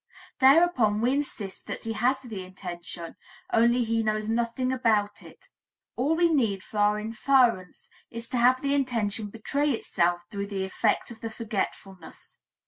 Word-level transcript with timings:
Thereupon 0.39 0.99
we 0.99 1.13
insist 1.13 1.67
that 1.67 1.83
he 1.83 1.93
has 1.93 2.23
the 2.23 2.43
intention, 2.43 3.17
only 3.53 3.83
he 3.83 4.01
knows 4.01 4.31
nothing 4.31 4.71
about 4.73 5.21
it; 5.21 5.45
all 5.95 6.15
we 6.15 6.27
need 6.33 6.63
for 6.63 6.79
our 6.79 6.97
inference 6.99 7.87
is 8.09 8.27
to 8.29 8.37
have 8.37 8.63
the 8.63 8.73
intention 8.73 9.29
betray 9.29 9.69
itself 9.69 10.23
through 10.31 10.47
the 10.47 10.65
effect 10.65 11.11
of 11.11 11.21
the 11.21 11.29
forgetfulness. 11.29 12.39